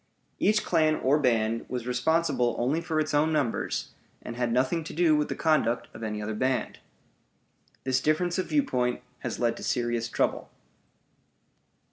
[0.39, 3.89] Each clan or band was responsible only for its own members,
[4.23, 6.79] and had nothing to do with the conduct of any other band.
[7.83, 10.49] This difference of viewpoint has led to serious trouble.